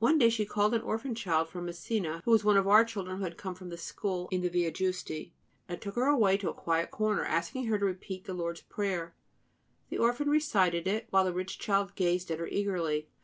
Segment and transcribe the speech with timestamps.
[0.00, 3.18] One day she called an orphan child from Messina, who was one of our children
[3.18, 5.30] who had come from the school in the Via Giusti,
[5.68, 9.14] and took her away into a quiet corner, asking her to repeat the Lord's Prayer.
[9.88, 13.10] The orphan recited it, while the rich child gazed at her eagerly.